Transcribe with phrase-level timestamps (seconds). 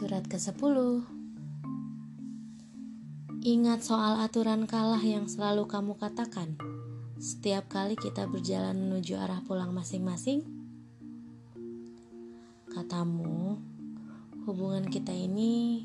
[0.00, 1.04] Surat ke-10
[3.44, 6.56] Ingat soal aturan kalah yang selalu kamu katakan.
[7.20, 10.40] Setiap kali kita berjalan menuju arah pulang masing-masing.
[12.72, 13.60] Katamu
[14.48, 15.84] Hubungan kita ini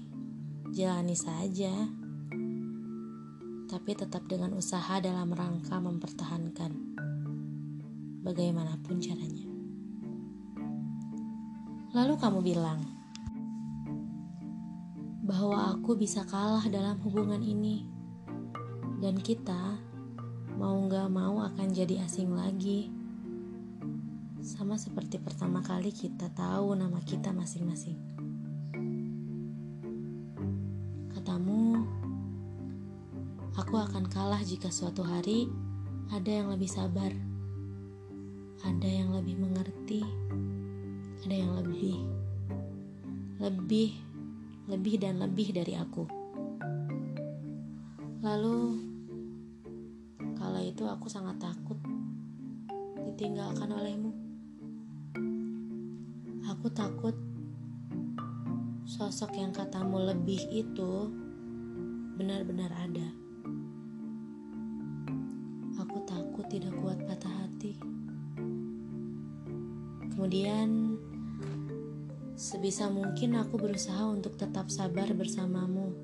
[0.71, 1.75] Jalani saja.
[3.67, 6.71] Tapi tetap dengan usaha dalam rangka mempertahankan.
[8.23, 9.43] Bagaimanapun caranya.
[11.91, 12.94] Lalu kamu bilang,
[15.25, 17.81] bahwa aku bisa kalah dalam hubungan ini,
[19.01, 19.81] dan kita
[20.53, 22.93] mau gak mau akan jadi asing lagi.
[24.45, 27.97] Sama seperti pertama kali kita tahu nama kita masing-masing.
[31.09, 31.81] Katamu,
[33.57, 35.49] aku akan kalah jika suatu hari
[36.13, 37.09] ada yang lebih sabar,
[38.61, 40.05] ada yang lebih mengerti,
[41.25, 41.97] ada yang lebih,
[43.41, 44.04] lebih
[44.65, 46.09] lebih dan lebih dari aku.
[48.25, 48.57] Lalu,
[50.33, 51.77] kala itu aku sangat takut
[53.05, 54.11] ditinggalkan olehmu.
[56.49, 57.13] Aku takut
[58.89, 61.13] sosok yang katamu lebih itu
[62.17, 63.07] benar-benar ada.
[65.77, 67.77] Aku takut tidak kuat patah hati.
[70.09, 70.97] Kemudian
[72.35, 75.95] Sebisa mungkin aku berusaha untuk tetap sabar bersamamu.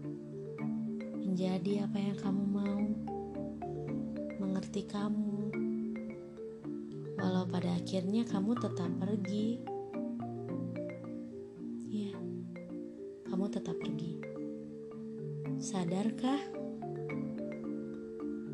[1.28, 2.84] Menjadi apa yang kamu mau.
[4.40, 5.52] Mengerti kamu.
[7.20, 9.60] Walau pada akhirnya kamu tetap pergi.
[11.92, 12.16] Ya,
[13.28, 14.24] kamu tetap pergi.
[15.60, 16.40] Sadarkah?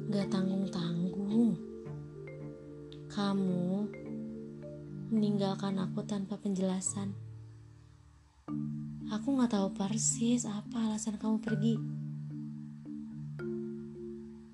[0.09, 1.61] Gak tanggung-tanggung.
[3.05, 3.85] Kamu
[5.13, 7.26] meninggalkan aku tanpa penjelasan.
[9.27, 11.75] Aku gak tahu persis apa alasan kamu pergi.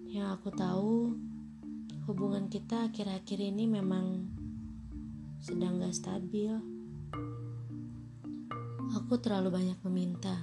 [0.10, 1.14] Yang aku tahu,
[2.10, 4.26] hubungan kita akhir-akhir ini memang
[5.38, 6.58] sedang gak stabil.
[8.98, 10.42] Aku terlalu banyak meminta.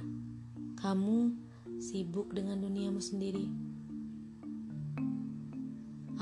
[0.79, 1.35] Kamu
[1.83, 3.51] sibuk dengan duniamu sendiri.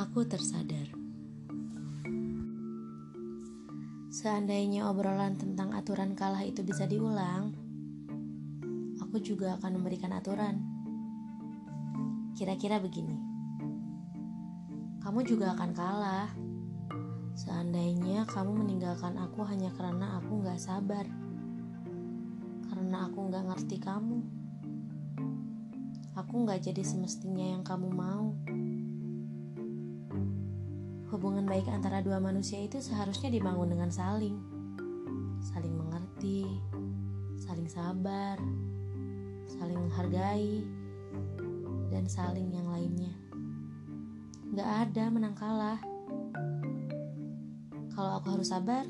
[0.01, 0.97] Aku tersadar.
[4.09, 7.68] Seandainya obrolan tentang aturan kalah itu bisa diulang,
[9.09, 10.61] aku juga akan memberikan aturan.
[12.37, 13.17] Kira-kira begini,
[15.01, 16.29] kamu juga akan kalah.
[17.33, 21.09] Seandainya kamu meninggalkan aku hanya karena aku gak sabar,
[22.69, 24.21] karena aku gak ngerti kamu,
[26.13, 28.37] aku gak jadi semestinya yang kamu mau.
[31.09, 34.37] Hubungan baik antara dua manusia itu seharusnya dibangun dengan saling.
[35.41, 36.45] Saling mengerti
[37.41, 38.37] saling sabar
[39.59, 40.63] saling menghargai
[41.91, 43.13] dan saling yang lainnya.
[44.55, 45.83] Gak ada menang kalah.
[47.93, 48.87] Kalau aku harus sabar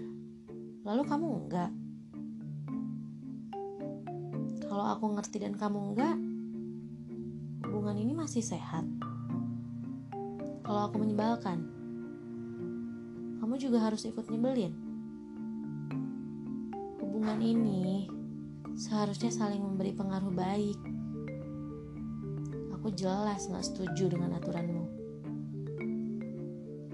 [0.88, 1.72] lalu kamu enggak
[4.68, 6.16] kalau aku ngerti dan kamu enggak
[7.68, 8.88] hubungan ini masih sehat.
[10.64, 11.64] Kalau aku menyebalkan
[13.40, 14.72] kamu juga harus ikut nyebelin.
[17.00, 18.08] Hubungan ini
[18.78, 20.78] seharusnya saling memberi pengaruh baik.
[22.78, 24.84] Aku jelas gak setuju dengan aturanmu.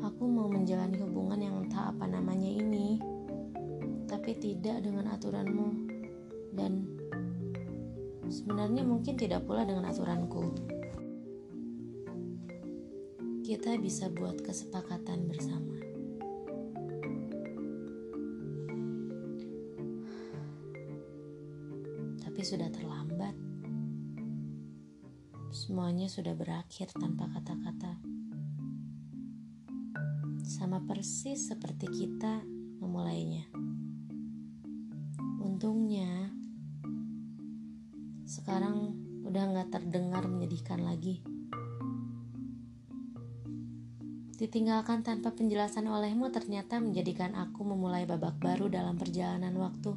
[0.00, 2.96] Aku mau menjalani hubungan yang entah apa namanya ini,
[4.08, 5.68] tapi tidak dengan aturanmu.
[6.56, 6.88] Dan
[8.32, 10.56] sebenarnya mungkin tidak pula dengan aturanku.
[13.44, 15.93] Kita bisa buat kesepakatan bersama.
[22.44, 23.32] Sudah terlambat.
[25.48, 27.96] Semuanya sudah berakhir tanpa kata-kata.
[30.44, 32.44] Sama persis seperti kita
[32.84, 33.48] memulainya.
[35.40, 36.28] Untungnya,
[38.28, 38.92] sekarang
[39.24, 41.24] udah gak terdengar menyedihkan lagi.
[44.36, 49.96] Ditinggalkan tanpa penjelasan olehmu ternyata menjadikan aku memulai babak baru dalam perjalanan waktu.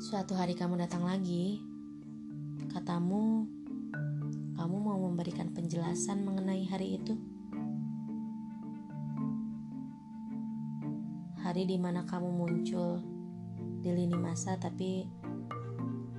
[0.00, 1.60] Suatu hari kamu datang lagi,
[2.72, 3.44] katamu,
[4.56, 7.20] kamu mau memberikan penjelasan mengenai hari itu.
[11.44, 13.04] Hari di mana kamu muncul
[13.84, 15.04] di lini masa tapi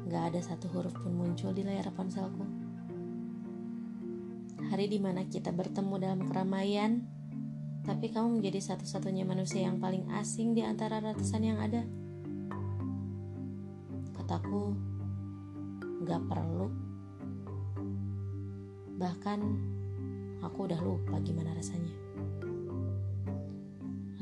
[0.06, 2.46] gak ada satu huruf pun muncul di layar ponselku.
[4.62, 7.02] Hari di mana kita bertemu dalam keramaian,
[7.82, 11.82] tapi kamu menjadi satu-satunya manusia yang paling asing di antara ratusan yang ada.
[14.32, 14.72] Aku
[16.08, 16.72] gak perlu.
[18.96, 19.40] Bahkan
[20.40, 21.96] aku udah lupa gimana rasanya.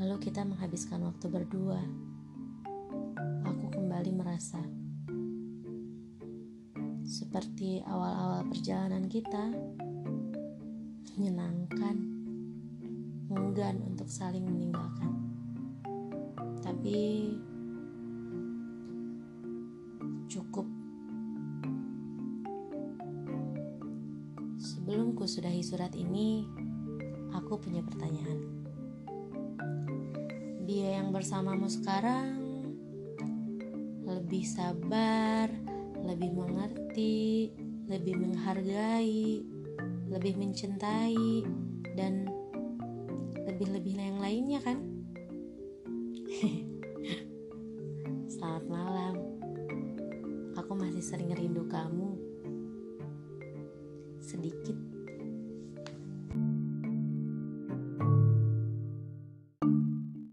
[0.00, 1.80] Lalu kita menghabiskan waktu berdua.
[3.46, 4.60] Aku kembali merasa
[7.10, 9.50] seperti awal-awal perjalanan kita,
[11.18, 11.96] menyenangkan,
[13.34, 15.10] enggan untuk saling meninggalkan.
[16.62, 17.34] Tapi
[20.30, 20.66] cukup.
[24.62, 26.46] Sebelum ku sudahi surat ini,
[27.34, 28.38] aku punya pertanyaan.
[30.70, 32.38] Dia yang bersamamu sekarang
[34.06, 35.50] lebih sabar,
[36.06, 37.50] lebih mengerti,
[37.90, 39.42] lebih menghargai,
[40.06, 41.42] lebih mencintai,
[41.98, 42.30] dan
[43.50, 44.78] lebih-lebih yang lainnya kan?
[46.30, 46.66] Selamat
[50.80, 52.16] masih sering rindu kamu.
[54.16, 54.89] Sedikit